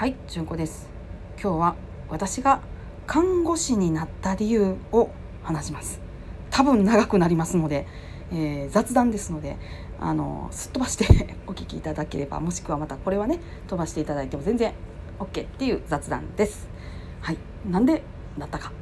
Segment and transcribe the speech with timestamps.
[0.00, 0.88] はい、純子です。
[1.34, 1.76] 今日は
[2.08, 2.62] 私が
[3.06, 5.10] 看護師になった理由を
[5.42, 6.00] 話します。
[6.48, 7.86] 多分長くなりますので、
[8.32, 9.58] えー雑談ですので、
[10.00, 11.04] あのすっ飛ばして
[11.46, 14.72] お聞きいただければ、もしくはまたこれはね飛ばしていただいても全然
[15.18, 16.66] OK っていう雑談です。
[17.20, 17.36] はい、
[17.70, 18.02] なんで
[18.38, 18.72] なったか。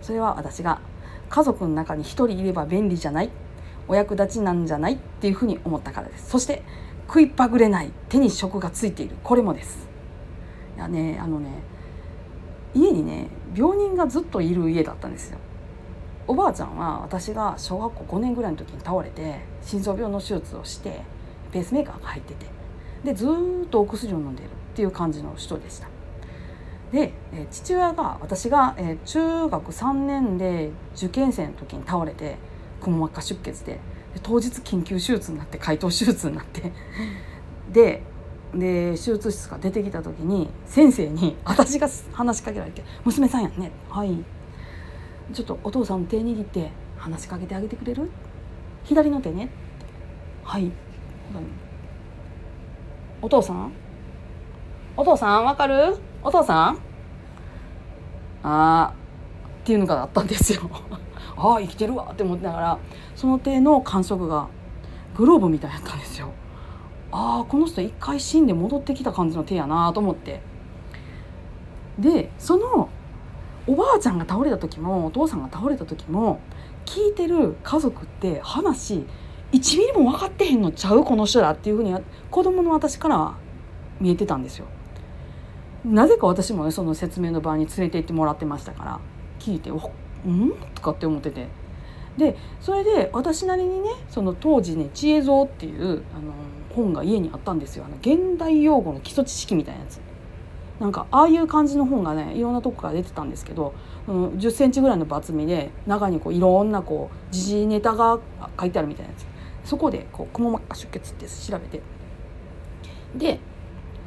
[0.00, 0.80] それは私が
[1.28, 3.28] 家族の中に一人いれば便利じゃない、
[3.86, 6.30] お役立ちなんじゃないっていうふうに思ったからです。
[6.30, 6.62] そして
[7.06, 9.92] 食いっぱぐれない手に職がついているこれもです。
[10.76, 11.50] やねあのね
[12.74, 15.38] 家にね病人がずっといる家だったんですよ。
[16.26, 21.02] おばあちゃんは私が小学校5年ぐらいの時に倒れて心臓病の手術をして
[21.52, 22.46] ペースメーカーが入ってて
[23.04, 25.88] でずっとお薬を飲んでるっていう感じの人でした。
[26.94, 27.12] で、
[27.50, 32.36] 父親が私が、中学3年で受験生の時に倒れて
[32.80, 33.80] くも膜下出血でで
[34.22, 36.72] 当日緊急手術になって開頭手術になって。
[37.72, 38.02] で
[38.54, 44.16] で手術室から出てきた時に先生に 私が話しかけられて「娘さんやんねはい
[45.32, 48.10] ちょっとお父さんの手握って話しかけてあげてくれる？
[48.84, 49.48] 左の手ね」
[50.44, 50.70] はい
[53.22, 53.72] お父さん？
[54.96, 55.96] お父さんわかる？
[56.22, 56.78] お父さん？
[58.42, 60.60] あーっていうのがあったんですよ。
[61.36, 62.78] ああ生きてるわって思ってながら
[63.16, 64.46] その手の感触が
[65.16, 66.28] グローブみたいやったんですよ。
[67.16, 70.40] ああこの人一回死んで戻ってきた感じの手やなと思って
[71.96, 72.88] でその
[73.68, 76.40] おばあちゃんが倒れた時もお父さんが倒れた時も
[76.84, 79.06] 聞いてる家族って話
[79.52, 81.94] 1ミリも分かってへんのちゃうこの人らっていうふうに
[82.32, 83.38] 子供の私からは
[84.00, 84.66] 見えてたんですよ。
[85.84, 89.00] なぜか私もねその説明の場に連れて行ってもらってましたから
[89.38, 89.76] 聞いて「う
[90.28, 91.46] ん?」とかって思ってて
[92.16, 96.32] でそれで私なりにねその当時ね「知恵蔵」っていうあの
[96.74, 97.84] 本が家にあったんですよ。
[97.86, 100.00] あの現代用語の基礎知識みたいなやつ。
[100.80, 103.74] なんかああいう感じの本がねいろんなとこから出てたんですけど、
[104.08, 108.18] うん、1 0センチぐらいの厚みで中にこういろんなこう時事ネタが
[108.58, 109.26] 書いてあるみたいなやつ。
[109.68, 111.80] そこでこうくも膜下出血って調べて。
[113.16, 113.38] で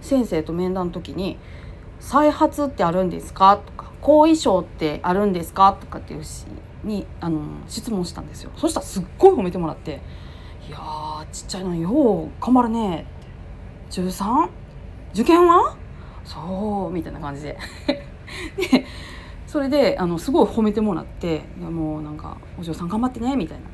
[0.00, 1.38] 先生と面談の時に
[2.00, 6.46] 「再発ってあるんですか?」とか「後遺症ってあるんですか?」とかっていうし
[6.84, 10.00] にあの質問したんですよそしたらすっごい褒めてもらって
[10.68, 10.78] 「いや
[11.32, 13.06] ちっちゃいのよう頑張るね」って
[13.90, 14.48] 「中 3?
[15.12, 15.76] 受験は?」
[16.24, 17.58] そうみたいな感じで
[18.56, 18.84] で
[19.46, 23.64] それであのすごい褒めてもらって「もうなんかお嬢さん頑張ってね」みたいな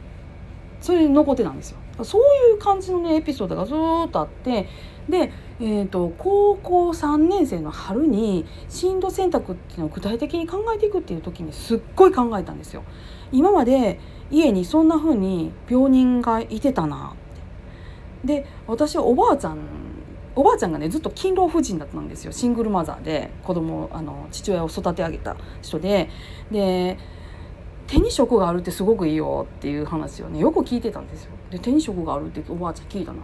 [0.80, 2.22] それで残ってたんですよそう
[2.52, 4.68] いう感じのねエピソードがずっとあって
[5.08, 12.82] で、えー、と高校3年生の春に進路選択っていうのを具体的に考えていくっていう時にすっごい考えたんですよ。
[13.30, 14.00] 今まで
[14.30, 18.36] 家にそんな風に病人がいてたなって。
[18.42, 19.58] で私はおばあちゃん
[20.36, 26.08] おばあちゃんがねずっと勤労婦人だったんですよシングルマザーで子供あの父親を育て上げた人で
[26.50, 26.98] で
[27.86, 31.30] 手に職があるってすごくいいよっていう話をねよく聞いてたんですよ。
[31.50, 33.22] で手に職があるっておばあちゃん聞いたなっ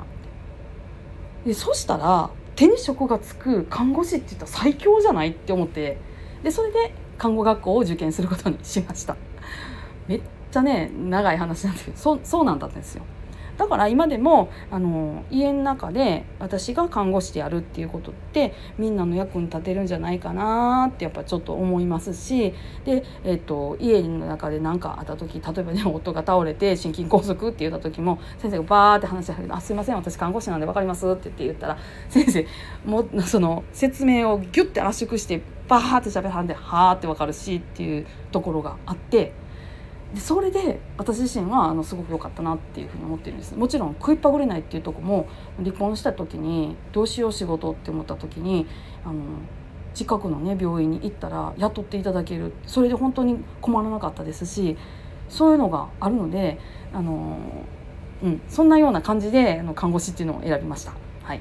[1.45, 1.49] て。
[1.49, 5.31] でそしたら手に職がつく看護師って言ったら最強じゃない？
[5.31, 5.99] って思って
[6.43, 9.17] でそれで看護学校を受験することにしました。
[10.07, 10.21] めっ
[10.51, 13.05] ちゃね長い話なんですけどそそうなんだったんですよ。
[13.61, 22.55] だから今でもあの家の中で私が看護師でやるっていうことってみんなの役に立てるんじゃないかなってやっぱちょっと思いますし
[22.87, 31.77] で、えっと家の中で何かあった時例えばね夫が倒れて心筋梗塞って言った時も先生がバーって話して「あすいません私看護師なんで分かります」って言ったら
[32.09, 32.47] 先生
[32.87, 39.50] もその説明をギュッて圧縮してバーって喋らんで「はーって分かるしっていうところがあって。
[40.15, 43.55] でそれで私自身はあのすごく良かったなっていうふうに思ってるんです。
[43.57, 45.29] もちろん食いっぱぐれないっていうとこも
[45.59, 48.67] 離婚した時にどうしよう仕事って思った時に
[49.05, 49.23] あの
[49.95, 52.53] 近くのね病院に行ったら雇っていただける。
[52.67, 54.77] それで本当に困らなかったですし
[55.29, 56.59] そういうのがあるので
[56.93, 57.39] あの、
[58.23, 60.93] うん、そんなような感じであの看護師っていうのを選びました。
[61.23, 61.41] はい。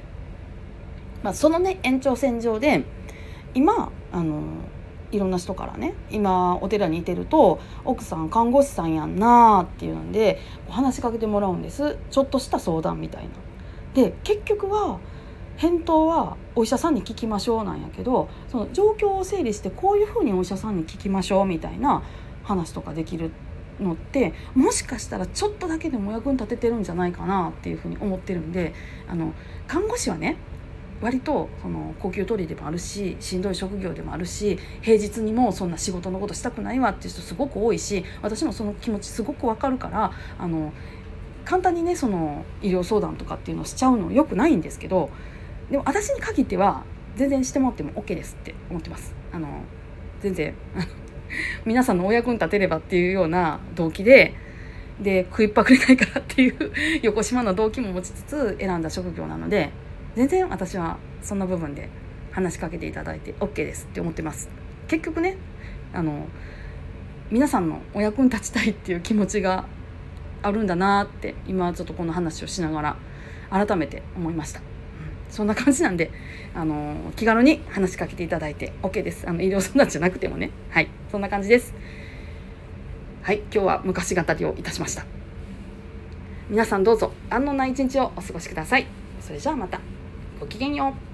[1.24, 2.84] まあ、そのね延長線上で
[3.52, 4.42] 今あの
[5.12, 13.30] いろんな人からね今お寺にいてると奥さん看護師さんやんなっていうんで話しかけてもらうんですちょっとした相談みたいな。
[13.94, 14.98] で結局は
[15.56, 22.02] 返答はお医者さんに聞きましょうなんやけどその状況を整理してこういうふうにお医者さんに聞きましょうみたいな
[22.44, 23.30] 話とかできる
[23.78, 28.74] のってもしかしたらちょっとだけでも役に立ててるんじゃないかなっていうふうに思ってるんで
[29.08, 29.32] あの
[29.66, 30.36] 看護師はね
[31.00, 40.72] 割とその高級取りでもあるししんどい職業でもあるし平日にもそんな仕事のことしたくないわっていう人すごく多いし私もその気持ちすごくわかるからあの
[41.44, 45.10] 簡単にねその医療相談とかっていうのをしちゃうのよくないんですけど
[45.70, 46.84] でも私に限っては
[47.16, 49.14] 全然してもらっても OK ですって思ってます。
[49.32, 49.48] あの
[50.20, 50.54] 全然
[51.64, 54.34] 皆さんのお役に立てればっていうような動機で
[55.00, 59.70] で食いっぱくれないからっていう 横島な動機も持ちつつ選んだ職業なので
[60.16, 61.88] 全然私はそんな部分で
[62.32, 64.48] 話しかけていただいて OK ですって思ってます。
[64.88, 65.36] 結局ね
[65.92, 66.26] あの
[67.30, 69.66] 皆さんのお役に立ちたいっていう気持ちが
[70.42, 72.82] あるんだなって今ちょっとこの話をしなが
[73.50, 74.60] ら改めて思いました、
[75.28, 76.10] そんな感じなんで
[76.54, 79.28] あの気軽に話しかけていただいて OK です。
[79.28, 80.50] あの医療相談じゃなくてもね。
[80.70, 80.88] はい。
[81.10, 81.74] そんな感じです。
[83.22, 83.38] はい。
[83.38, 85.04] 今日は昔語りをいたしました。
[86.48, 88.86] 皆さんどうぞ安穏な一日をお過ごしください。
[89.20, 89.80] それじゃあまた。
[90.40, 91.09] ごきげんよう。